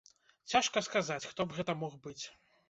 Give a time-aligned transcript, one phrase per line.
[0.53, 2.19] Цяжка сказаць, хто б гэта мог быць.